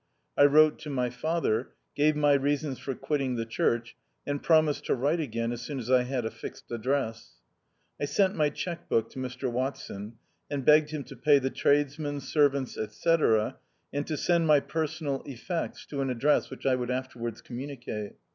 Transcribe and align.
I 0.35 0.45
wrote 0.45 0.79
to 0.79 0.89
my 0.89 1.11
father, 1.11 1.73
gave 1.95 2.15
my 2.15 2.33
reasons 2.33 2.79
for 2.79 2.95
quitting 2.95 3.35
the 3.35 3.45
church, 3.45 3.95
and 4.25 4.41
promised 4.41 4.83
to 4.85 4.95
write 4.95 5.19
again 5.19 5.51
as 5.51 5.61
soon 5.61 5.77
as 5.77 5.91
I 5.91 6.01
had 6.05 6.25
a 6.25 6.31
fixed 6.31 6.71
address. 6.71 7.33
I 8.01 8.05
sent 8.05 8.33
my 8.35 8.49
cheque 8.49 8.89
book 8.89 9.11
to 9.11 9.19
Mr 9.19 9.47
Watson, 9.51 10.13
and 10.49 10.65
begged 10.65 10.89
him 10.89 11.03
to 11.03 11.15
pay 11.15 11.37
the 11.37 11.51
tradesmen, 11.51 12.19
servants, 12.19 12.73
&c, 12.73 13.15
and 13.93 14.07
to 14.07 14.17
send 14.17 14.47
my 14.47 14.59
personal 14.59 15.21
effects 15.27 15.85
to 15.85 16.01
an 16.01 16.09
address 16.09 16.49
which 16.49 16.65
I 16.65 16.73
would 16.73 16.89
afterwards 16.89 17.43
communicate. 17.43 18.13